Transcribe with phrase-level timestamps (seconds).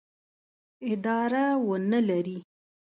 [0.91, 2.37] اداره ونه لري.